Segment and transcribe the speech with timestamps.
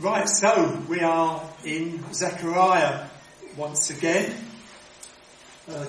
[0.00, 3.06] Right, so we are in Zechariah
[3.56, 4.34] once again,
[5.70, 5.86] uh,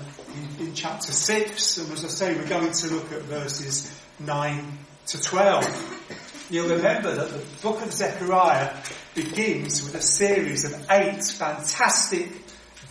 [0.60, 4.78] in, in, chapter 6, and as I say, we're going to look at verses 9
[5.08, 6.48] to 12.
[6.52, 8.76] You'll remember that the book of Zechariah
[9.16, 12.30] begins with a series of eight fantastic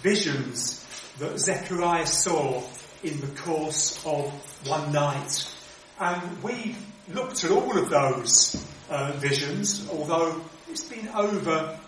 [0.03, 0.85] visions
[1.21, 2.61] that Zechariah saw
[3.05, 4.33] in the course of
[4.67, 5.49] one night.
[6.01, 6.75] And we
[7.09, 10.43] looked at all of those uh, visions, although
[10.75, 11.79] it's been over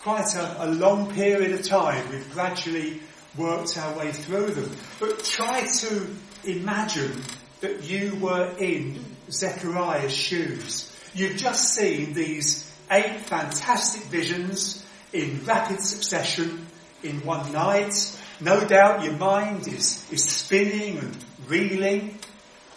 [0.00, 2.08] quite a, a long period of time.
[2.08, 2.98] We've gradually
[3.36, 4.74] worked our way through them.
[4.98, 6.06] But try to
[6.44, 7.20] imagine
[7.60, 10.90] that you were in Zechariah's shoes.
[11.12, 16.66] You've just seen these eight fantastic visions in rapid succession
[17.02, 17.92] in one night.
[18.40, 22.18] No doubt your mind is, is spinning and reeling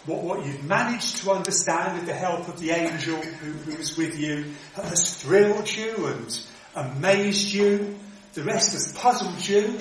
[0.06, 3.96] what, what you've managed to understand with the help of the angel who, who is
[3.96, 6.40] with you has thrilled you and
[6.74, 7.96] amazed you.
[8.34, 9.78] The rest has puzzled you,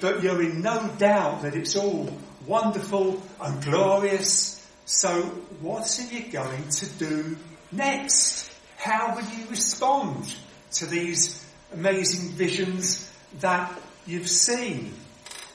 [0.00, 2.08] but you're in no doubt that it's all
[2.46, 4.64] wonderful and glorious.
[4.84, 5.22] So
[5.60, 7.36] what are you going to do
[7.72, 8.52] next?
[8.76, 10.34] How will you respond
[10.72, 13.10] to these amazing visions
[13.40, 13.72] that
[14.06, 14.94] you've seen?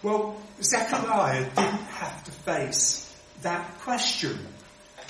[0.03, 3.08] Well, Zechariah didn't have to face
[3.41, 4.37] that question.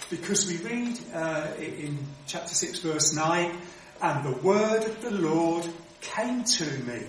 [0.10, 3.56] Because we read uh, in chapter 6 verse 9,
[4.02, 5.68] and the word of the Lord
[6.02, 7.02] came to me.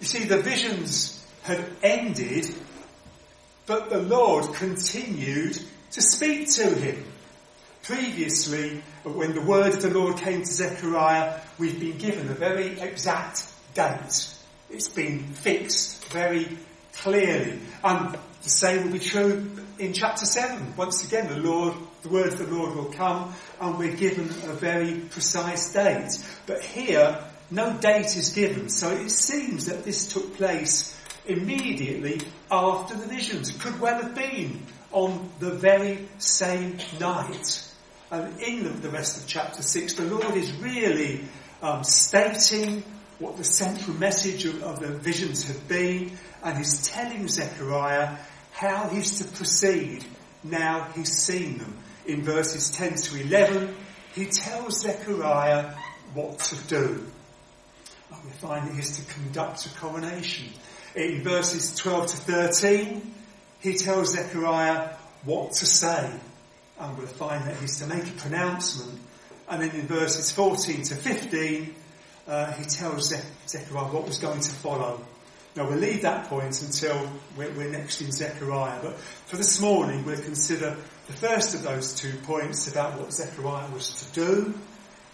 [0.00, 2.46] You see, the visions had ended,
[3.66, 5.58] but the Lord continued
[5.92, 7.04] to speak to him.
[7.82, 12.80] Previously, when the word of the Lord came to Zechariah, we've been given a very
[12.80, 14.34] exact date.
[14.70, 16.58] It's been fixed very
[16.94, 17.60] clearly.
[17.84, 19.48] And the same will be true
[19.78, 20.74] in chapter 7.
[20.76, 24.54] Once again, the Lord, the word of the Lord will come and we're given a
[24.54, 26.18] very precise date.
[26.46, 27.18] But here,
[27.50, 28.68] no date is given.
[28.68, 33.50] So it seems that this took place immediately after the visions.
[33.50, 37.62] It could well have been on the very same night.
[38.10, 41.24] And in the rest of chapter 6, the Lord is really
[41.60, 42.82] um, stating
[43.18, 46.12] what the central message of, of the visions have been,
[46.42, 48.16] and he's telling Zechariah
[48.56, 50.02] how he's to proceed
[50.42, 51.76] now he's seen them.
[52.06, 53.74] In verses 10 to 11,
[54.14, 55.74] he tells Zechariah
[56.14, 57.06] what to do.
[58.10, 60.46] And we find that he's to conduct a coronation.
[60.94, 63.14] In verses 12 to 13,
[63.60, 64.94] he tells Zechariah
[65.24, 66.10] what to say.
[66.78, 69.00] And we'll find that he's to make a pronouncement.
[69.48, 71.74] And then in verses 14 to 15,
[72.26, 75.04] uh, he tells Ze- Zechariah what was going to follow.
[75.56, 80.04] Now we'll leave that point until we're, we're, next in Zechariah, but for this morning
[80.04, 84.54] we'll consider the first of those two points about what Zechariah was to do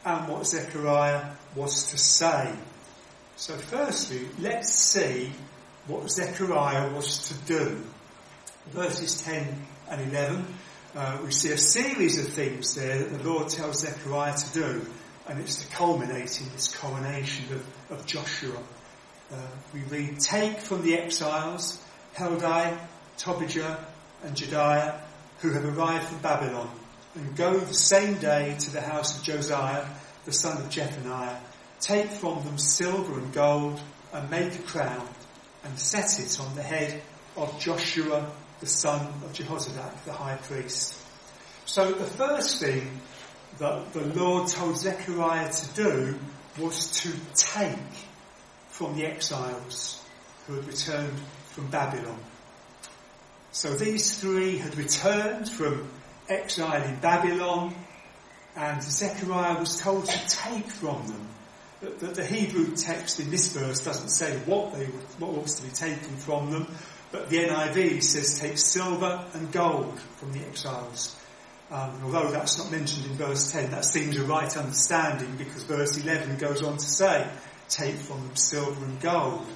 [0.05, 2.53] and what Zechariah was to say.
[3.37, 5.31] So firstly, let's see
[5.87, 7.81] what Zechariah was to do.
[8.71, 10.45] Verses 10 and 11,
[10.97, 14.87] uh, we see a series of things there that the Lord tells Zechariah to do,
[15.29, 18.59] and it's to culminate in this coronation of, of Joshua
[19.33, 19.37] uh,
[19.73, 21.83] we read, Take from the exiles
[22.17, 22.79] Heldai,
[23.17, 23.79] Tobijah,
[24.23, 25.01] and Jedaiah,
[25.41, 26.71] who have arrived from Babylon,
[27.15, 29.87] and go the same day to the house of Josiah,
[30.25, 31.41] the son of Jeconiah.
[31.81, 33.81] Take from them silver and gold,
[34.13, 35.09] and make a crown,
[35.65, 37.03] and set it on the head
[37.37, 40.99] of Joshua, the son of Jehozadak, the high priest.
[41.65, 43.01] So the first thing
[43.59, 46.19] that the Lord told Zechariah to do
[46.59, 47.79] was to take
[48.83, 50.03] from the exiles
[50.47, 51.17] who had returned
[51.51, 52.19] from Babylon.
[53.53, 55.89] So these three had returned from
[56.29, 57.77] exile in Babylon,
[58.57, 61.29] and Zechariah was told to take from them.
[61.81, 64.87] The, the, the Hebrew text in this verse doesn't say what they
[65.19, 66.67] what was to be taken from them,
[67.13, 71.17] but the NIV says take silver and gold from the exiles.
[71.71, 75.97] Um, although that's not mentioned in verse 10, that seems a right understanding because verse
[75.97, 77.27] 11 goes on to say,
[77.73, 79.47] take from them silver and gold.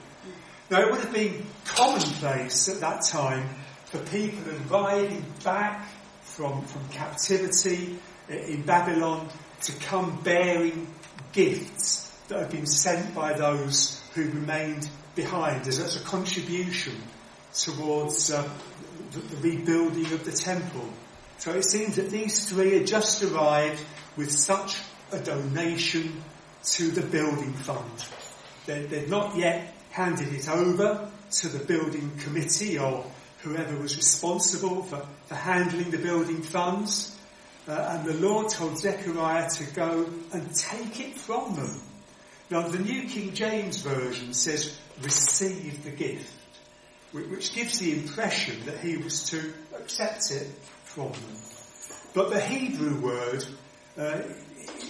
[0.70, 3.48] Now it would have been commonplace at that time
[3.86, 5.88] for people arriving back
[6.22, 7.98] from, from captivity
[8.28, 9.28] in Babylon
[9.62, 10.88] to come bearing
[11.32, 16.94] gifts that had been sent by those who remained behind as, as a contribution
[17.54, 18.48] towards uh,
[19.12, 20.88] the, the rebuilding of the temple.
[21.38, 23.80] So it seems that these three had just arrived
[24.16, 24.76] with such
[25.12, 26.22] a donation
[26.72, 28.04] to the building fund.
[28.66, 33.04] They, they'd not yet handed it over to the building committee or
[33.42, 37.16] whoever was responsible for, for handling the building funds.
[37.68, 41.80] Uh, and the Lord told Zechariah to go and take it from them.
[42.50, 46.32] Now, the New King James Version says, receive the gift,
[47.12, 50.48] which gives the impression that he was to accept it
[50.84, 51.36] from them.
[52.14, 53.44] But the Hebrew word
[53.98, 54.20] uh,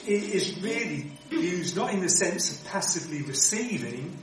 [0.06, 4.16] is really used not in the sense of passively receiving,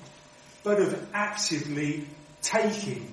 [0.63, 2.05] but of actively
[2.41, 3.11] taking.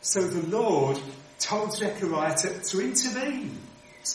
[0.00, 0.98] So the Lord
[1.38, 3.58] told Zechariah to, to intervene,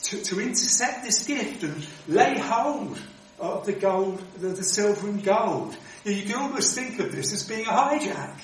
[0.04, 3.00] to, to intercept this gift and lay hold
[3.40, 5.76] of the gold, the, the silver and gold.
[6.06, 8.40] You can almost think of this as being a hijack.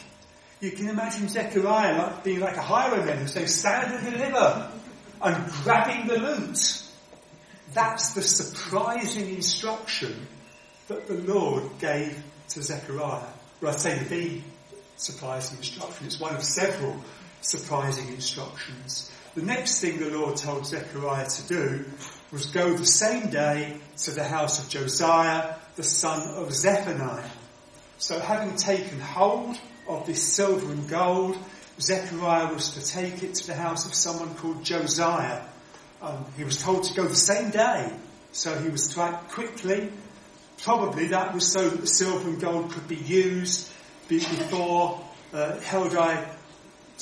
[0.62, 4.72] You can imagine Zechariah being like a highwayman who's saying, stand and deliver,
[5.22, 6.84] and grabbing the loot.
[7.74, 10.28] That's the surprising instruction
[10.88, 13.28] that the Lord gave to Zechariah.
[13.62, 14.42] Well, I say the
[14.98, 16.08] surprising instruction.
[16.08, 16.96] It's one of several
[17.42, 19.12] surprising instructions.
[19.36, 21.86] The next thing the Lord told Zechariah to do
[22.32, 27.30] was go the same day to the house of Josiah, the son of Zephaniah.
[28.00, 29.58] So having taken hold
[29.88, 31.38] of this silver and gold,
[31.80, 35.42] Zechariah was to take it to the house of someone called Josiah.
[36.02, 37.92] Um, he was told to go the same day,
[38.32, 39.92] so he was to act quickly.
[40.64, 43.72] Probably that was so that the silver and gold could be used
[44.08, 45.02] before
[45.34, 46.26] uh, Heldai,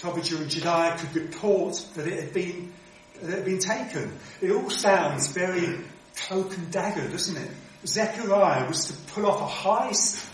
[0.03, 2.73] and Jedaiah could report that it had been
[3.21, 4.13] that had been taken.
[4.41, 5.79] It all sounds very
[6.15, 7.49] cloak and dagger, doesn't it?
[7.85, 10.27] Zechariah was to pull off a heist,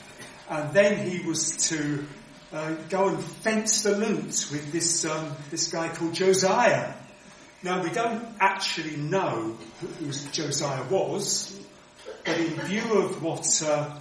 [0.49, 2.05] and then he was to
[2.51, 6.93] uh, go and fence the loot with this um, this guy called Josiah.
[7.63, 11.57] Now we don't actually know who Josiah was,
[12.25, 13.99] but in view of what uh,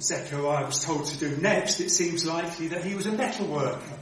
[0.00, 3.98] Zechariah was told to do next, it seems likely that he was a metal worker.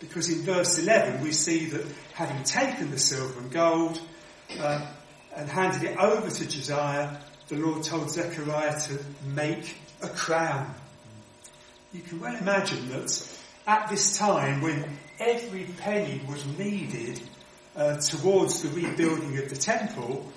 [0.00, 3.98] Because in verse 11 we see that having taken the silver and gold
[4.58, 4.86] uh,
[5.34, 7.16] and handed it over to Josiah,
[7.48, 10.74] the Lord told Zechariah to make a crown.
[11.94, 17.20] You can well imagine that at this time when every penny was needed
[17.76, 20.30] uh, towards the rebuilding of the temple,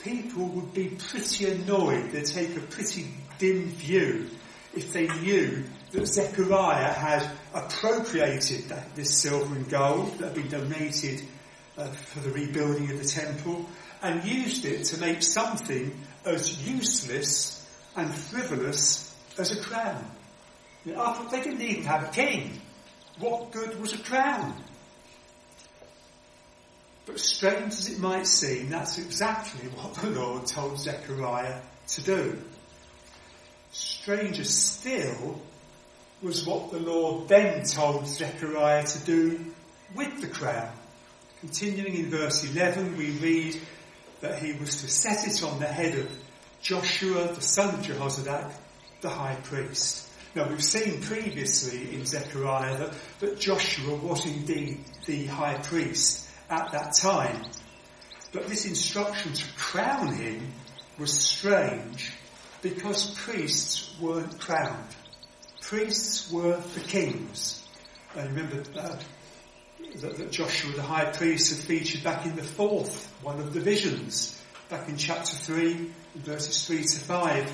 [0.00, 2.10] people would be pretty annoyed.
[2.12, 3.06] They'd take a pretty
[3.38, 4.28] dim view
[4.74, 10.48] if they knew that Zechariah had appropriated that, this silver and gold that had been
[10.48, 11.22] donated
[11.78, 13.66] uh, for the rebuilding of the temple
[14.02, 17.66] and used it to make something as useless
[17.96, 20.04] and frivolous as a crown.
[20.84, 22.60] You know, they didn't even have a king.
[23.18, 24.62] What good was a crown?
[27.06, 32.38] But strange as it might seem, that's exactly what the Lord told Zechariah to do.
[33.72, 35.40] Stranger still
[36.22, 39.52] was what the Lord then told Zechariah to do
[39.94, 40.72] with the crown.
[41.40, 43.60] Continuing in verse 11, we read
[44.22, 46.10] that he was to set it on the head of
[46.62, 48.50] Joshua, the son of Jehozadak,
[49.02, 50.08] the high priest.
[50.34, 56.72] Now we've seen previously in Zechariah that, that Joshua was indeed the high priest at
[56.72, 57.44] that time.
[58.32, 60.52] But this instruction to crown him
[60.98, 62.12] was strange
[62.62, 64.88] because priests weren't crowned.
[65.60, 67.62] Priests were the kings.
[68.16, 68.96] And remember uh,
[70.00, 73.60] that, that Joshua the high priest had featured back in the fourth one of the
[73.60, 77.52] visions, back in chapter 3, verses 3 to 5.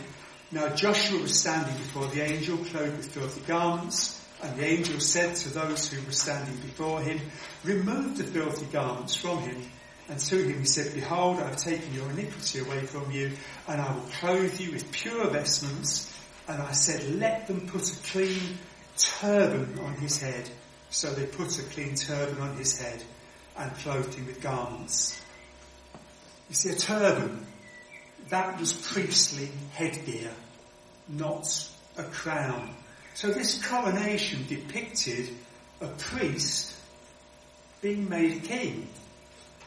[0.53, 5.37] Now Joshua was standing before the angel, clothed with filthy garments, and the angel said
[5.37, 7.21] to those who were standing before him,
[7.65, 9.63] Remove the filthy garments from him.
[10.09, 13.33] And to him he said, Behold, I have taken your iniquity away from you,
[13.69, 16.13] and I will clothe you with pure vestments.
[16.49, 18.59] And I said, Let them put a clean
[18.97, 20.49] turban on his head.
[20.91, 23.03] So they put a clean turban on his head
[23.57, 25.21] and clothed him with garments.
[26.49, 27.47] You see, a turban,
[28.31, 30.31] that was priestly headgear,
[31.09, 31.47] not
[31.97, 32.75] a crown.
[33.21, 35.29] So this coronation depicted
[35.83, 36.75] a priest
[37.83, 38.89] being made king.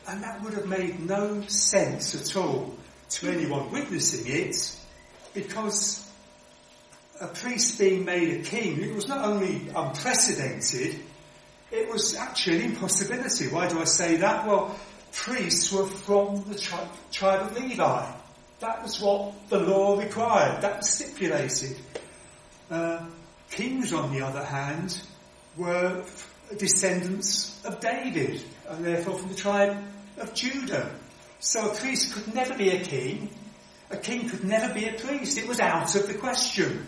[0.08, 2.74] And that would have made no sense at all
[3.12, 4.76] to anyone witnessing it
[5.36, 6.04] because
[7.22, 11.00] a priest being made a king, it was not only unprecedented,
[11.70, 13.50] it was actually an impossibility.
[13.50, 14.48] Why do I say that?
[14.48, 14.76] Well,
[15.12, 18.12] priests were from the tri- tribe of Levi.
[18.62, 20.64] That was what the law required.
[20.64, 21.78] That was stipulated.
[22.72, 23.06] Uh,
[23.56, 25.02] kings, on the other hand,
[25.58, 26.04] were
[26.58, 29.78] descendants of David, and therefore from the tribe
[30.18, 30.94] of Judah.
[31.40, 33.30] So a priest could never be a king.
[33.92, 35.38] A king could never be a priest.
[35.38, 36.88] It was out of the question.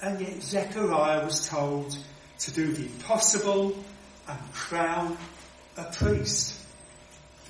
[0.00, 1.96] And yet Zechariah was told
[2.40, 3.76] to do the impossible
[4.28, 5.16] and crown
[5.76, 6.60] a priest.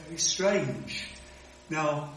[0.05, 1.09] Very strange.
[1.71, 2.11] Now,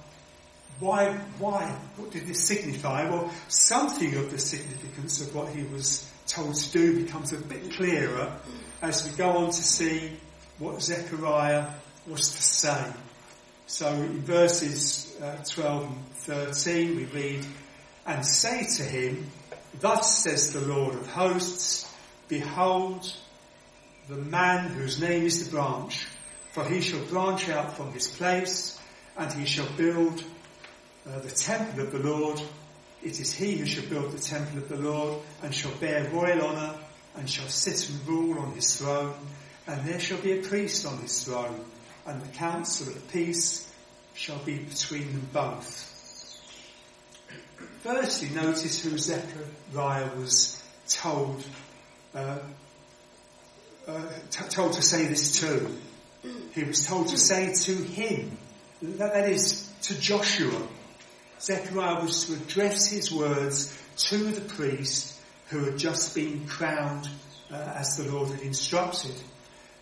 [0.80, 1.78] why, why?
[1.98, 3.10] What did this signify?
[3.10, 7.74] Well, something of the significance of what he was told to do becomes a bit
[7.74, 8.34] clearer
[8.82, 10.12] as we go on to see
[10.58, 11.68] what Zechariah
[12.08, 12.94] was to say.
[13.68, 17.46] So in verses uh, 12 and 13 we read,
[18.06, 19.30] And say to him,
[19.80, 21.92] Thus says the Lord of hosts,
[22.28, 23.14] Behold,
[24.08, 26.08] the man whose name is the branch,
[26.54, 28.80] for he shall branch out from his place,
[29.18, 30.24] and he shall build
[31.08, 32.42] uh, the temple of the Lord.
[33.04, 36.42] It is he who shall build the temple of the Lord, and shall bear royal
[36.42, 36.76] honour,
[37.16, 39.14] and shall sit and rule on his throne,
[39.68, 41.64] and there shall be a priest on his throne,
[42.06, 43.72] and the counsel of peace
[44.14, 45.86] shall be between them both.
[47.82, 51.44] Firstly, notice who Zechariah was told
[52.14, 52.40] uh,
[53.90, 55.68] uh, t- told to say this to.
[56.54, 58.38] He was told to say to him,
[58.82, 60.62] that, that is to Joshua.
[61.42, 67.10] Zechariah was to address his words to the priest who had just been crowned
[67.52, 69.16] uh, as the Lord had instructed.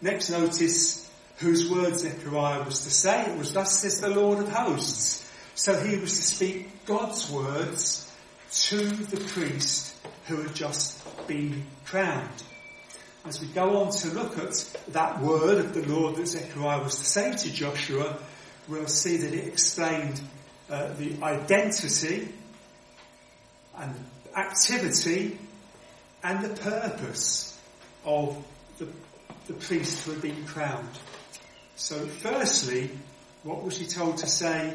[0.02, 3.26] Next notice whose words Zechariah was to say.
[3.26, 5.30] It was thus says the Lord of hosts.
[5.56, 8.12] So he was to speak God's words
[8.52, 9.96] to the priest
[10.28, 12.44] who had just been crowned.
[13.26, 14.54] As we go on to look at
[14.90, 18.18] that word of the Lord that Zechariah was to say to Joshua,
[18.68, 20.22] we'll see that it explained
[20.70, 22.28] uh, the identity
[23.78, 23.94] and
[24.36, 25.38] activity
[26.24, 27.60] and the purpose
[28.06, 28.44] of
[28.78, 28.88] the,
[29.48, 30.90] the priest who had been crowned.
[31.76, 32.90] So firstly,
[33.44, 34.74] what was he told to say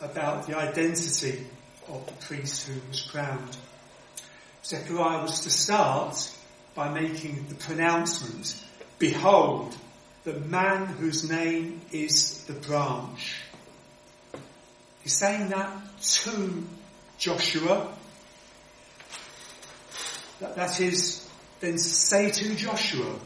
[0.00, 1.46] about the identity
[1.88, 3.56] of the priest who was crowned?
[4.64, 6.30] Zechariah was to start
[6.74, 8.62] by making the pronouncement,
[8.98, 9.74] behold,
[10.24, 13.41] the man whose name is the branch.
[15.02, 16.64] He's saying that to
[17.18, 17.92] Joshua.
[20.40, 21.28] That, that is,
[21.60, 23.18] then say to Joshua,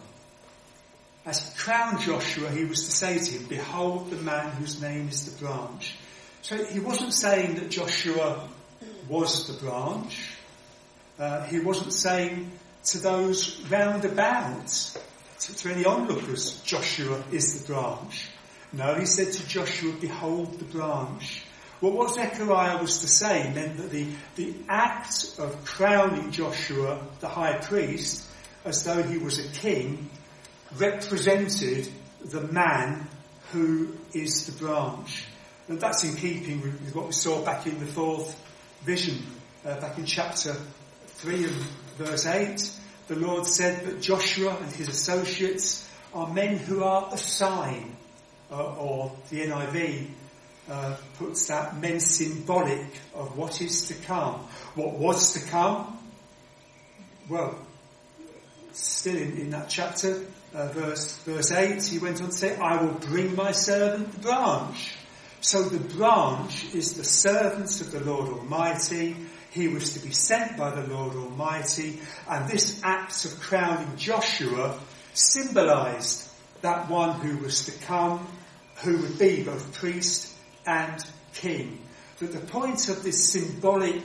[1.25, 5.09] as he crowned Joshua, he was to say to him, behold the man whose name
[5.09, 5.97] is the branch.
[6.42, 8.49] So he wasn't saying that Joshua
[9.09, 10.35] was the branch.
[11.18, 12.50] Uh, he wasn't saying
[12.85, 14.68] to those round about,
[15.40, 18.28] to, to any onlookers, Joshua is the branch.
[18.73, 21.42] No, he said to Joshua, behold the branch.
[21.80, 24.06] Well, what Zechariah was to say meant that the,
[24.37, 28.26] the act of crowning Joshua, the high priest,
[28.64, 30.09] as though he was a king,
[30.78, 31.88] represented
[32.25, 33.06] the man
[33.52, 35.26] who is the branch.
[35.68, 38.35] And that's in keeping with, what we saw back in the fourth
[38.83, 39.23] vision,
[39.64, 40.56] uh, back in chapter
[41.06, 41.54] 3 and
[41.99, 42.71] verse 8.
[43.09, 47.95] The Lord said that Joshua and his associates are men who are a sign,
[48.50, 50.09] uh, or the NIV
[50.69, 54.35] uh, puts that men symbolic of what is to come.
[54.75, 55.99] What was to come?
[57.29, 57.59] Well,
[58.73, 62.83] still in, in that chapter, uh, verse, verse 8, he went on to say, I
[62.83, 64.95] will bring my servant the branch.
[65.41, 69.17] So the branch is the servants of the Lord Almighty.
[69.51, 74.79] He was to be sent by the Lord Almighty, and this act of crowning Joshua
[75.15, 76.29] symbolized
[76.63, 78.27] that one who was to come,
[78.83, 80.36] who would be both priest
[80.67, 81.05] and
[81.35, 81.81] king.
[82.19, 84.03] That the point of this symbolic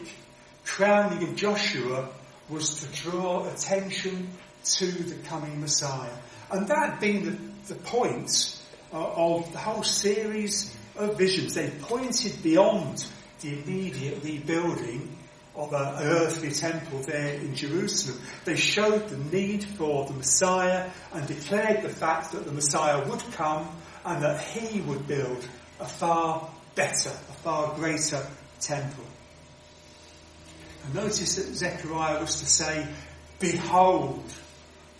[0.65, 2.09] crowning of Joshua
[2.49, 4.29] was to draw attention
[4.63, 6.13] to the coming Messiah.
[6.51, 8.59] And that being the, the point
[8.93, 13.05] uh, of the whole series of visions, they pointed beyond
[13.39, 15.17] the immediate rebuilding
[15.55, 18.21] of an earthly temple there in Jerusalem.
[18.45, 23.23] They showed the need for the Messiah and declared the fact that the Messiah would
[23.33, 23.67] come
[24.05, 25.47] and that he would build
[25.81, 28.25] a far better, a far greater
[28.59, 29.03] temple.
[30.85, 32.87] And notice that Zechariah was to say,
[33.39, 34.23] Behold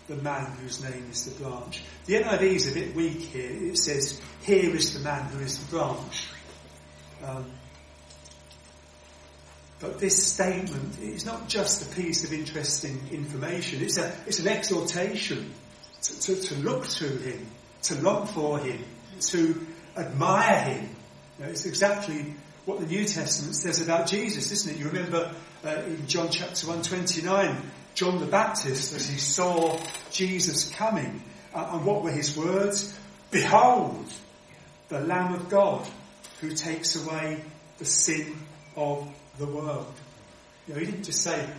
[0.07, 1.81] the man whose name is the branch.
[2.05, 3.49] The NIV is a bit weak here.
[3.49, 6.27] It says, Here is the man who is the branch.
[7.23, 7.51] Um,
[9.79, 14.47] but this statement is not just a piece of interesting information, it's, a, it's an
[14.47, 15.51] exhortation
[16.03, 17.47] to, to, to look to him,
[17.83, 18.83] to long for him,
[19.19, 19.65] to
[19.97, 20.89] admire him.
[21.37, 22.33] You know, it's exactly
[22.65, 24.79] what the New Testament says about Jesus, isn't it?
[24.79, 25.33] You remember
[25.65, 27.57] uh, in John chapter 129,
[27.95, 29.79] John the Baptist, as he saw
[30.11, 31.21] Jesus coming,
[31.53, 32.97] uh, and what were his words?
[33.31, 34.05] Behold,
[34.89, 35.87] the Lamb of God
[36.39, 37.43] who takes away
[37.77, 38.35] the sin
[38.75, 39.07] of
[39.37, 39.93] the world.
[40.67, 41.49] You know, he didn't just say,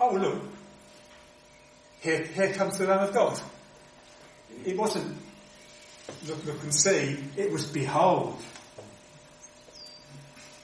[0.00, 0.42] oh look,
[2.00, 3.40] here, here comes the Lamb of God.
[4.64, 5.16] It wasn't
[6.26, 8.40] look, look and see, it was behold.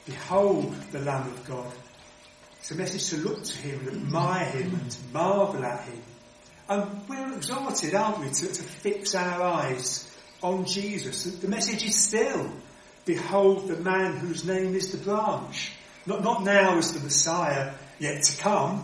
[0.06, 1.72] behold the Lamb of God.
[2.58, 6.02] It's a message to look to him and admire him and marvel at him.
[6.68, 10.08] And we're exhorted, aren't we, to, to fix our eyes
[10.42, 11.24] on Jesus.
[11.24, 12.50] The message is still,
[13.04, 15.72] behold the man whose name is the branch.
[16.06, 18.82] Not, not now as the Messiah yet to come,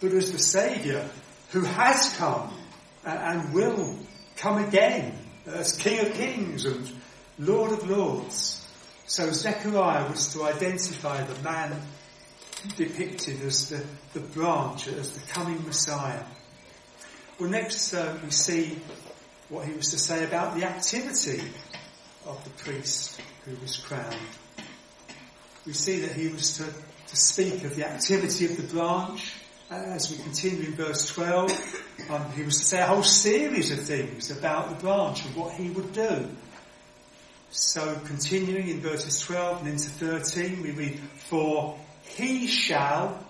[0.00, 1.04] but as the Saviour
[1.50, 2.52] who has come
[3.04, 3.98] uh, and will
[4.36, 6.90] come again as King of Kings and
[7.38, 8.66] Lord of Lords.
[9.06, 11.80] So Zechariah was to identify the man
[12.76, 13.84] depicted as the,
[14.14, 16.22] the branch, as the coming Messiah.
[17.38, 18.78] Well, next uh, we see
[19.48, 21.42] what he was to say about the activity
[22.24, 24.16] of the priest who was crowned.
[25.66, 29.34] We see that he was to, to speak of the activity of the branch.
[29.72, 33.80] As we continue in verse 12, um, he was to say a whole series of
[33.80, 36.28] things about the branch and what he would do.
[37.52, 43.24] So continuing in verses 12 and into 13, we read, For he shall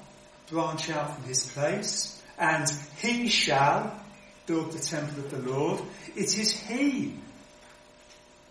[0.50, 2.66] branch out from his place, and
[2.98, 3.96] he shall
[4.46, 5.80] build the temple of the Lord.
[6.16, 7.14] It is he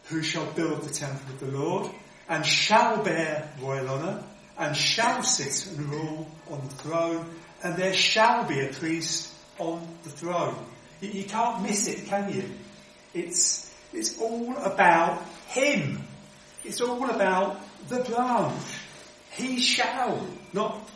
[0.06, 1.92] who shall build the temple of the Lord,
[2.30, 4.24] and shall bear royal honour,
[4.58, 7.26] and shall sit and rule on the throne,
[7.64, 10.56] and there shall be a priest on the throne.
[11.00, 12.44] You, you can't miss it, can you?
[13.14, 16.04] It's, it's all about him.
[16.64, 18.64] It's all about the branch.
[19.32, 20.90] He shall, not,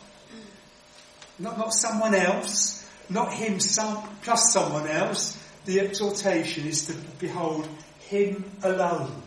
[1.38, 5.42] not, not someone else, not him some, plus someone else.
[5.64, 7.68] The exhortation is to behold
[8.00, 9.22] him alone.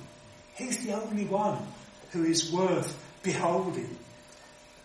[0.55, 1.59] He's the only one
[2.11, 3.97] who is worth beholding.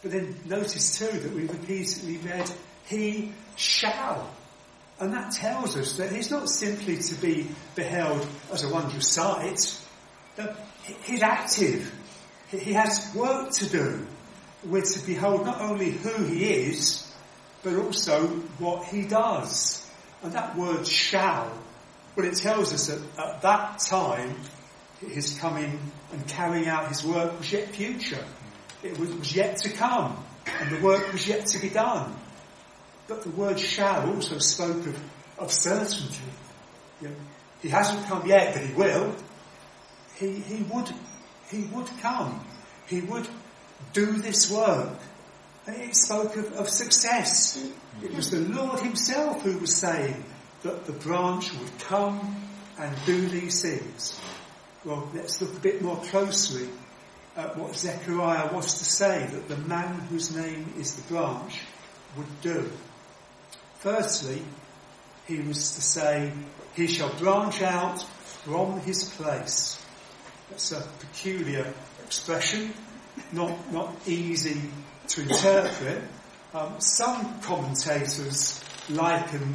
[0.05, 2.51] But then notice too that we've repeatedly read,
[2.85, 4.31] he shall.
[5.01, 9.81] And that tells us that he's not simply to be beheld as a wondrous sight.
[10.37, 10.57] That
[11.05, 11.91] he's active.
[12.51, 14.07] He has work to do.
[14.67, 17.11] We're to behold not only who he is,
[17.63, 18.27] but also
[18.59, 19.91] what he does.
[20.23, 21.51] And that word shall,
[22.15, 24.37] well it tells us that at that time,
[25.01, 25.81] his coming
[26.13, 28.23] and carrying out his work was yet future.
[28.85, 30.23] It was yet to come.
[30.47, 32.15] And the work was yet to be done.
[33.09, 35.03] But the word shall also spoke of,
[35.39, 36.23] of certainty.
[37.01, 37.15] You know,
[37.63, 39.15] he hasn't come yet, but he will.
[40.17, 40.91] He, he would,
[41.51, 42.47] he would come.
[42.87, 43.27] He would
[43.95, 44.99] do this work.
[45.67, 47.67] And it spoke of, of success.
[48.03, 50.23] It was the Lord himself who was saying
[50.63, 52.37] that the branch would come
[52.79, 54.21] and do these things.
[54.85, 56.69] Well, let's look a bit more closely
[57.37, 61.61] at what Zechariah was to say that the man whose name is the branch
[62.17, 62.71] would do.
[63.79, 64.43] Firstly,
[65.27, 66.33] he was to say,
[66.75, 68.03] he shall branch out
[68.45, 69.85] from his place.
[70.51, 71.73] That's a peculiar
[72.05, 72.73] expression,
[73.33, 74.61] not, not easy
[75.09, 76.03] to interpret.
[76.53, 79.55] Um, some commentators liken,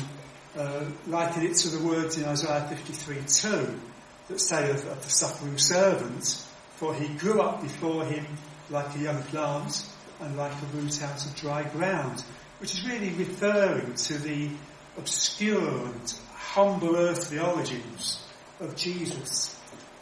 [0.58, 3.80] uh, liken it to the words in Isaiah 53:2
[4.28, 6.46] that say of, of the suffering servant,
[6.80, 8.26] for he grew up before him
[8.70, 9.86] like a young plant
[10.22, 12.24] and like a root out of dry ground
[12.60, 14.50] which is really referring to the
[14.98, 18.24] obscure and humble earthly origins
[18.60, 19.60] of Jesus.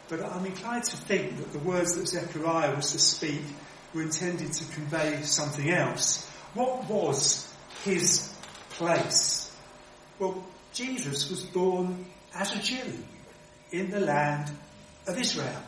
[0.07, 3.41] But I'm inclined to think that the words that Zechariah was to speak
[3.93, 6.27] were intended to convey something else.
[6.53, 8.33] What was his
[8.71, 9.55] place?
[10.19, 12.93] Well, Jesus was born as a Jew
[13.71, 14.51] in the land
[15.07, 15.61] of Israel.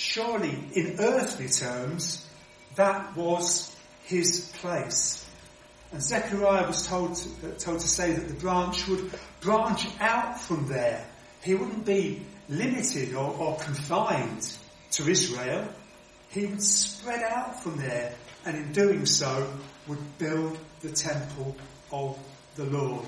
[0.00, 2.26] Surely, in earthly terms,
[2.74, 5.26] that was his place.
[5.92, 10.68] And Zechariah was told to, told to say that the branch would branch out from
[10.68, 11.06] there.
[11.42, 14.56] He wouldn't be limited or, or confined
[14.92, 15.68] to Israel.
[16.30, 18.14] He would spread out from there
[18.46, 19.52] and in doing so
[19.86, 21.54] would build the temple
[21.92, 22.18] of
[22.56, 23.04] the Lord.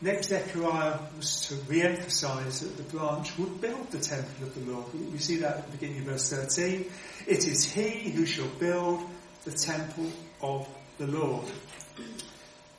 [0.00, 4.86] Next, Zechariah was to re-emphasize that the branch would build the temple of the Lord.
[5.12, 6.84] We see that at the beginning of verse 13.
[7.26, 9.00] It is he who shall build
[9.44, 11.46] the temple of the Lord.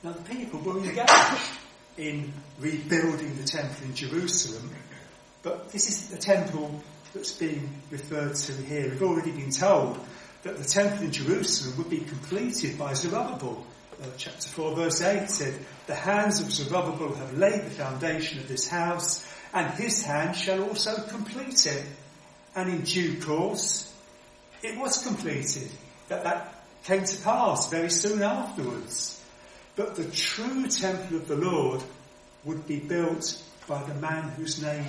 [0.01, 1.51] Now the people were engaged
[1.97, 4.69] in rebuilding the temple in Jerusalem,
[5.43, 6.81] but this is the temple
[7.13, 8.89] that's being referred to here.
[8.91, 9.99] We've already been told
[10.43, 13.65] that the temple in Jerusalem would be completed by Zerubbabel.
[14.01, 18.47] Uh, chapter 4 verse 8 said, The hands of Zerubbabel have laid the foundation of
[18.47, 21.85] this house, and his hand shall also complete it.
[22.55, 23.93] And in due course,
[24.63, 25.69] it was completed.
[26.07, 29.21] That, that came to pass very soon afterwards.
[29.75, 31.83] But the true temple of the Lord
[32.45, 34.85] would be built by the man whose name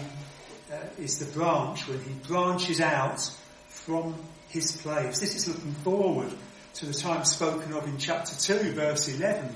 [0.73, 3.29] uh, is the branch when he branches out
[3.67, 4.15] from
[4.49, 5.19] his place.
[5.19, 6.33] This is looking forward
[6.75, 9.55] to the time spoken of in chapter 2, verse 11.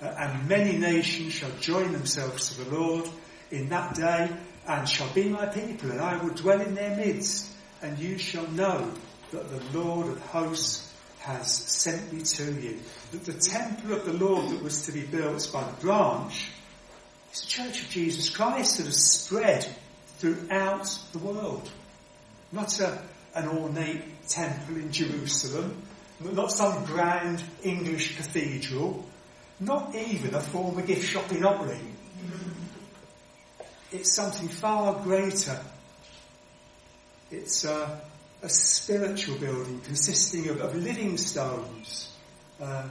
[0.00, 3.08] Uh, and many nations shall join themselves to the Lord
[3.50, 4.30] in that day
[4.66, 7.52] and shall be my people, and I will dwell in their midst,
[7.82, 8.92] and you shall know
[9.30, 12.78] that the Lord of hosts has sent me to you.
[13.12, 16.50] That the temple of the Lord that was to be built by the branch
[17.32, 19.66] is the church of Jesus Christ that has spread
[20.18, 21.68] throughout the world.
[22.52, 23.02] Not a,
[23.34, 25.82] an ornate temple in Jerusalem,
[26.20, 29.04] not some grand English cathedral,
[29.60, 31.80] not even a former gift shop in Otley.
[33.92, 35.60] It's something far greater.
[37.30, 38.00] It's a,
[38.42, 42.12] a spiritual building consisting of, of living stones.
[42.60, 42.86] Uh,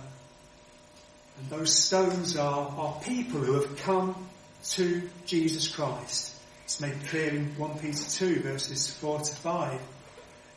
[1.37, 4.27] and those stones are, are people who have come
[4.71, 6.35] to Jesus Christ.
[6.63, 9.81] It's made clear in 1 Peter 2 verses 4 to 5.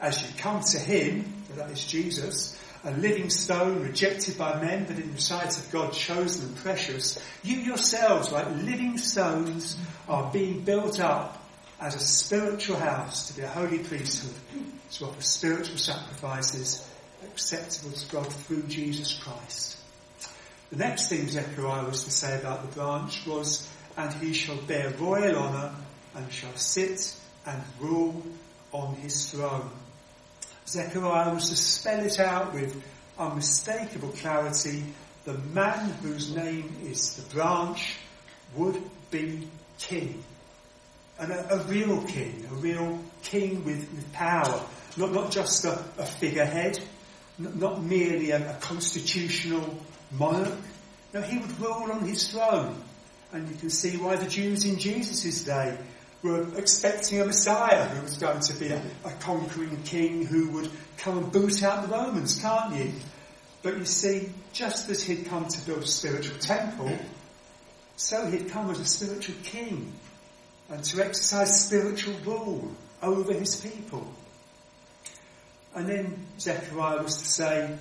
[0.01, 4.99] As you come to Him, that is Jesus, a living stone rejected by men, but
[4.99, 9.77] in the sight of God chosen and precious, you yourselves, like living stones,
[10.09, 11.43] are being built up
[11.81, 14.35] as a spiritual house to be a holy priesthood,
[14.93, 16.89] to offer spiritual sacrifices
[17.25, 19.77] acceptable to God through Jesus Christ.
[20.71, 24.91] The next thing Zechariah was to say about the branch was, and he shall bear
[24.91, 25.75] royal honour
[26.15, 28.23] and shall sit and rule
[28.73, 29.71] on his throne.
[30.69, 32.83] Zechariah was to spell it out with
[33.19, 34.85] unmistakable clarity.
[35.25, 37.97] The man whose name is the branch
[38.55, 40.23] would be king.
[41.19, 44.63] And a, a real king, a real king with, with power.
[44.97, 46.79] Not, not just a, a figurehead,
[47.39, 49.79] not, merely a, a constitutional
[50.13, 50.59] monarch.
[51.15, 52.83] No, he would rule on his throne.
[53.33, 55.79] And you can see why the Jews in Jesus' day
[56.23, 60.71] were expecting a Messiah who was going to be a, a, conquering king who would
[60.97, 62.93] come and boot out the Romans, can't you?
[63.63, 66.91] But you see, just as he'd come to build a spiritual temple,
[67.97, 69.93] so he'd come as a spiritual king
[70.71, 74.07] and to exercise spiritual rule over his people.
[75.75, 77.79] And then Zechariah was to say,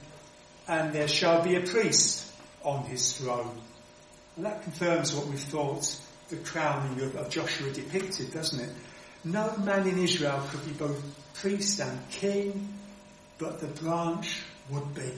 [0.67, 2.32] and there shall be a priest
[2.63, 3.60] on his throne.
[4.36, 8.69] And that confirms what we thought the crowning of, of Joshua depicted, doesn't it?
[9.23, 11.01] No man in Israel could be both
[11.35, 12.73] priest and king,
[13.37, 15.11] but the branch would be.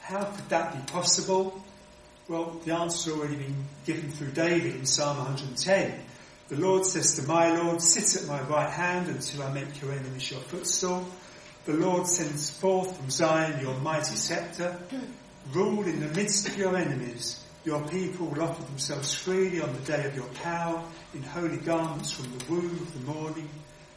[0.00, 1.62] How could that be possible?
[2.28, 6.00] Well, the answer's already been given through David in Psalm 110.
[6.48, 9.92] The Lord says to my Lord, sit at my right hand until I make your
[9.92, 11.06] enemies your footstool.
[11.66, 14.78] The Lord sends forth from Zion your mighty scepter.
[15.52, 17.44] Rule in the midst of your enemies.
[17.64, 20.82] Your people will offer themselves freely on the day of your power
[21.14, 23.48] in holy garments from the womb of the morning.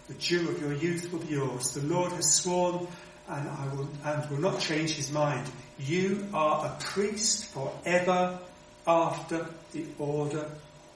[0.08, 1.74] The dew of your youth will be yours.
[1.74, 2.88] The Lord has sworn
[3.28, 5.50] and I will, and will not change his mind.
[5.80, 8.40] You are a priest forever
[8.86, 10.50] after the order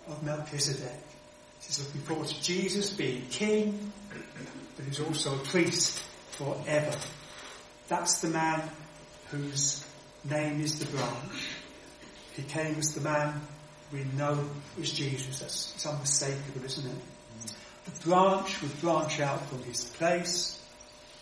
[0.08, 1.01] of Melchizedek.
[1.67, 3.91] Is looking forward to Jesus being king,
[4.75, 5.97] but he's also a priest
[6.30, 6.95] forever.
[7.88, 8.69] That's the man
[9.32, 9.84] whose
[10.23, 11.54] name is the branch.
[12.36, 13.41] He came as the man
[13.93, 15.39] we know is Jesus.
[15.39, 17.54] That's it's unmistakable, isn't it?
[17.86, 20.60] The branch would branch out from his place,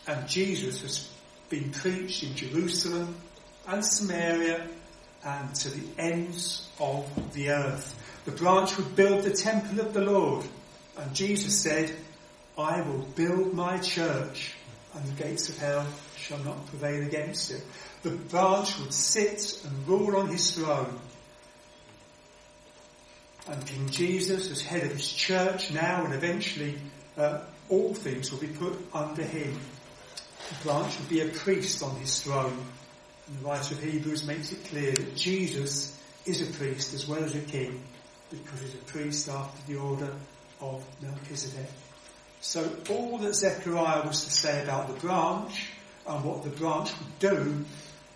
[0.08, 1.10] and Jesus has
[1.49, 3.15] been preached in Jerusalem
[3.67, 4.65] and Samaria
[5.26, 8.21] and to the ends of the earth.
[8.26, 10.45] The branch would build the temple of the Lord,
[10.97, 11.91] and Jesus said,
[12.58, 14.56] I will build my church,
[14.93, 17.63] and the gates of hell shall not prevail against it.
[18.03, 20.99] The branch would sit and rule on his throne.
[23.47, 26.75] And King Jesus, as head of his church now and eventually,
[27.17, 27.39] uh,
[27.69, 29.57] all things will be put under him.
[30.49, 32.57] The branch will be a priest on his throne.
[33.27, 37.23] And the writer of Hebrews makes it clear that Jesus is a priest as well
[37.23, 37.81] as a king
[38.29, 40.13] because he's a priest after the order
[40.59, 41.69] of Melchizedek.
[42.41, 45.69] So all that Zechariah was to say about the branch
[46.07, 47.65] and what the branch would do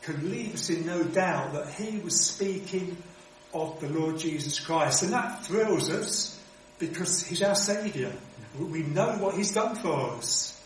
[0.07, 2.95] can leave us in no doubt that he was speaking
[3.53, 5.03] of the Lord Jesus Christ.
[5.03, 6.39] And that thrills us
[6.79, 8.13] because he's our saviour.
[8.57, 10.59] We know what he's done for us.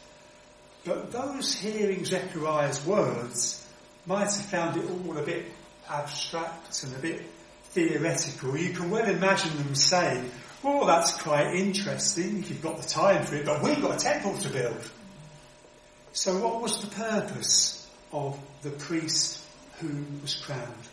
[0.85, 3.67] But those hearing Zechariah's words
[4.05, 5.45] might have found it all a bit
[5.89, 7.23] abstract and a bit
[7.71, 8.55] theoretical.
[8.55, 10.29] You can well imagine them saying,
[10.61, 13.99] well, that's quite interesting if you've got the time for it, but we've got a
[13.99, 14.91] temple to build.
[16.13, 17.80] So what was the purpose
[18.11, 19.43] of the priest
[19.79, 20.87] who was crowned?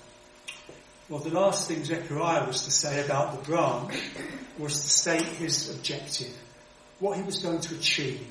[1.08, 3.94] Well, the last thing Zechariah was to say about the branch
[4.58, 6.36] was to state his objective,
[7.00, 8.26] what he was going to achieve.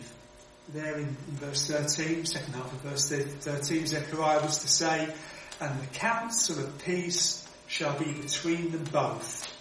[0.74, 5.12] there in, in verse 13, second half of verse 13, Zechariah was to say,
[5.60, 9.54] and the counsel of peace shall be between them both.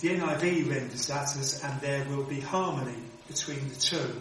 [0.00, 4.20] The NIV renders that as, and there will be harmony between the two.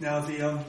[0.00, 0.64] Now the, um,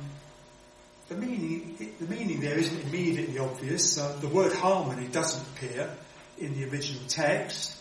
[1.10, 3.98] the meaning, the meaning there isn't immediately obvious.
[3.98, 5.90] Uh, the word harmony doesn't appear
[6.38, 7.78] in the original text.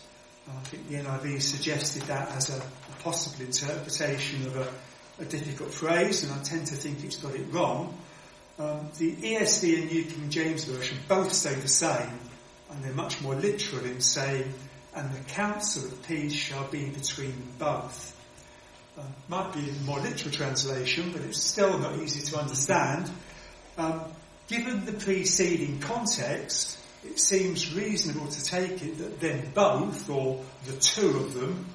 [0.47, 4.73] I think the NIV suggested that as a, a possible interpretation of a,
[5.19, 7.97] a, difficult phrase, and I tend to think it's got it wrong.
[8.59, 12.19] Um, the ESV and New King James Version both say the same,
[12.69, 14.53] and they're much more literal in saying,
[14.95, 18.12] and the counsel of peace shall be between both.
[18.95, 23.09] Uh, might be a more literal translation, but it's still not easy to understand.
[23.75, 24.01] Um,
[24.47, 30.73] given the preceding context, it seems reasonable to take it that then both, or the
[30.73, 31.65] two of them,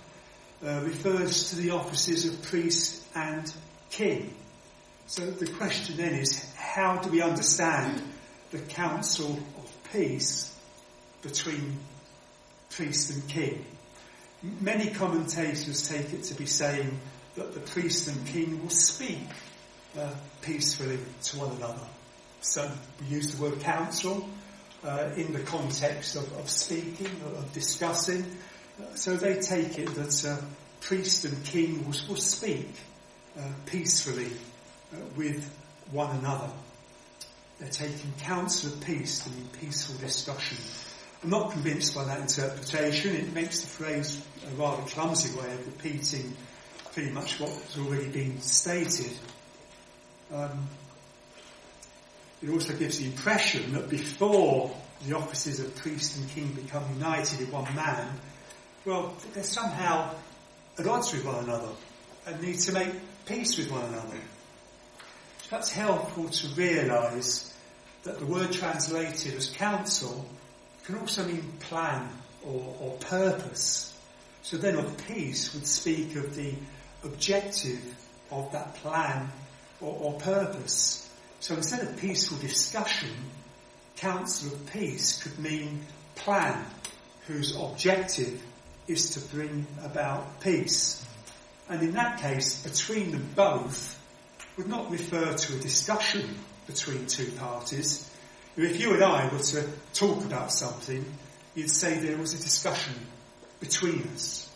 [0.65, 3.53] uh, refers to the offices of priest and
[3.91, 4.33] king.
[5.09, 8.01] So the question then is, how do we understand
[8.53, 10.55] the counsel of peace
[11.23, 11.79] between
[12.71, 13.65] priest and king?
[14.43, 16.99] Many commentators take it to be saying
[17.35, 19.27] that the priest and king will speak
[19.99, 21.87] uh, peacefully to one another.
[22.41, 22.71] So
[23.01, 24.29] we use the word counsel
[24.85, 28.25] uh, in the context of, of speaking, of discussing.
[28.95, 30.45] So they take it that uh,
[30.81, 32.69] priest and king will, will speak
[33.37, 34.31] uh, peacefully
[34.93, 35.53] uh, with
[35.91, 36.51] one another.
[37.59, 40.59] They're taking counsel of peace mean peaceful discussion.
[41.23, 43.17] I'm not convinced by that interpretation.
[43.17, 46.37] It makes the phrase a rather clumsy way of repeating
[46.93, 49.13] pretty much what's already been stated.
[50.33, 50.69] Um,
[52.41, 54.71] it also gives the impression that before
[55.07, 58.09] the offices of priest and king become united in one man,
[58.85, 60.15] well, they're somehow
[60.79, 61.73] at odds with one another
[62.27, 62.93] and need to make
[63.27, 64.19] peace with one another.
[65.51, 67.53] That's helpful to realise
[68.05, 70.25] that the word translated as counsel
[70.89, 72.09] can also mean plan
[72.47, 73.95] or, or purpose.
[74.41, 76.55] So then of peace would speak of the
[77.05, 77.95] objective
[78.31, 79.31] of that plan
[79.83, 81.11] or, or purpose.
[81.41, 83.11] So instead of peaceful discussion,
[83.97, 85.81] counsel of peace could mean
[86.15, 86.65] plan
[87.27, 88.43] whose objective
[88.87, 91.05] is to bring about peace.
[91.69, 94.01] And in that case, between them both
[94.57, 98.11] would not refer to a discussion between two parties,
[98.65, 101.05] if you and I were to talk about something,
[101.55, 102.95] you'd say there was a discussion
[103.61, 104.51] between us.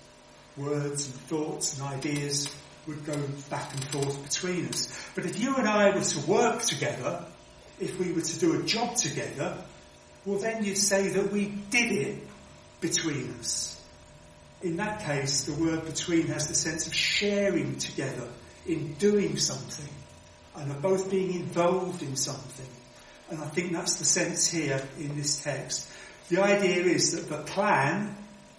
[0.57, 2.53] Words and thoughts and ideas
[2.87, 3.17] would go
[3.49, 5.11] back and forth between us.
[5.15, 7.25] But if you and I were to work together,
[7.81, 9.57] if we were to do a job together,
[10.25, 12.19] well then you'd say that we did it
[12.81, 13.81] between us.
[14.63, 18.29] In that case, the word between has the sense of sharing together
[18.67, 19.93] in doing something
[20.57, 22.67] and of both being involved in something.
[23.33, 25.89] And I think that's the sense here in this text.
[26.29, 28.15] The idea is that the plan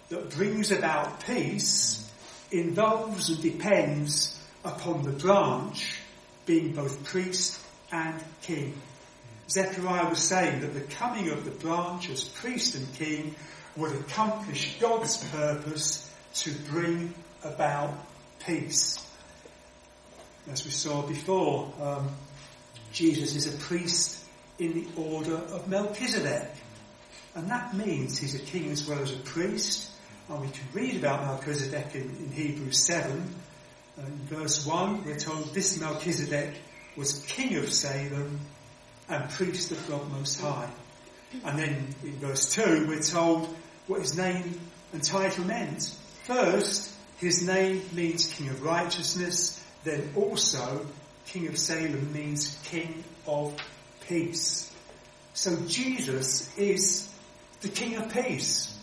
[0.08, 2.10] that brings about peace
[2.50, 6.00] involves and depends upon the branch
[6.44, 7.60] being both priest
[7.92, 8.74] and king.
[9.48, 13.36] Zechariah was saying that the coming of the branch as priest and king
[13.76, 17.94] would accomplish God's purpose to bring about
[18.40, 19.06] peace.
[20.50, 22.08] As we saw before, um,
[22.90, 24.23] Jesus is a priest
[24.58, 26.50] in the order of Melchizedek.
[27.34, 29.90] And that means he's a king as well as a priest.
[30.28, 33.34] And we can read about Melchizedek in, in Hebrews 7.
[33.98, 36.54] In verse 1, we're told this Melchizedek
[36.96, 38.40] was king of Salem
[39.08, 40.70] and priest of God Most High.
[41.44, 43.54] And then in verse 2, we're told
[43.86, 44.60] what his name
[44.92, 45.94] and title meant.
[46.22, 49.62] First, his name means king of righteousness.
[49.82, 50.86] Then also,
[51.26, 53.54] king of Salem means king of
[54.08, 54.72] peace.
[55.34, 57.12] So Jesus is
[57.60, 58.78] the King of peace.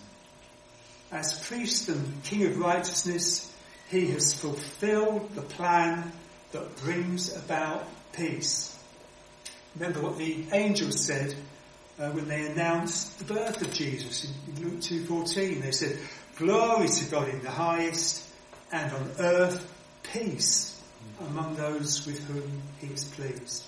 [1.12, 3.54] As priest and King of righteousness,
[3.90, 6.12] he has fulfilled the plan
[6.52, 8.78] that brings about peace.
[9.76, 11.36] Remember what the angels said
[12.00, 15.62] uh, when they announced the birth of Jesus in, in Luke 2.14.
[15.62, 16.00] They said,
[16.38, 18.28] Glory to God in the highest,
[18.72, 19.72] and on earth
[20.12, 20.82] peace
[21.20, 23.64] among those with whom he is pleased.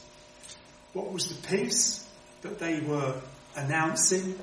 [0.93, 2.07] What was the peace
[2.41, 3.19] that they were
[3.55, 4.39] announcing?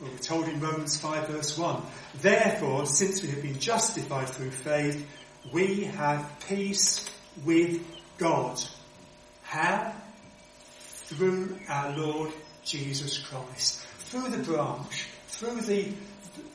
[0.00, 1.82] Well, we're told in Romans 5 verse 1.
[2.20, 5.06] Therefore, since we have been justified through faith,
[5.52, 7.08] we have peace
[7.44, 7.84] with
[8.18, 8.62] God.
[9.42, 9.92] How?
[10.78, 12.32] Through our Lord
[12.64, 13.80] Jesus Christ.
[13.98, 15.06] Through the branch.
[15.26, 15.88] Through the,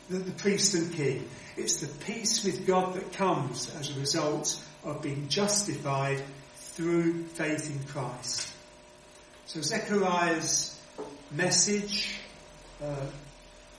[0.09, 1.27] the, the priest and king.
[1.57, 6.21] It's the peace with God that comes as a result of being justified
[6.55, 8.54] through faith in Christ.
[9.47, 10.79] So Zechariah's
[11.31, 12.17] message
[12.83, 12.95] uh,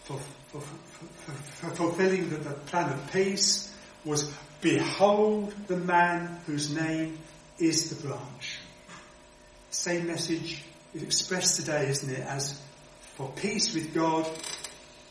[0.05, 3.75] for, for, for, for, fulfilling the, the plan of peace
[4.05, 7.19] was, behold the man whose name
[7.59, 8.59] is the branch.
[9.71, 10.63] Same message
[10.95, 12.61] is expressed today, isn't it, as
[13.17, 14.25] for peace with God,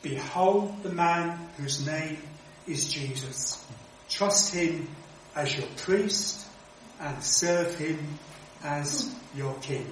[0.01, 2.17] behold the man whose name
[2.65, 3.61] is Jesus.
[4.09, 4.87] Trust him
[5.35, 6.47] as your priest
[7.01, 7.99] and serve him
[8.63, 9.85] as your king.